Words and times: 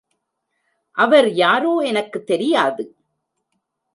அவர் 0.91 1.29
யாரோ, 1.29 1.77
எனக்குத் 1.77 2.25
தெரியாது. 2.25 2.95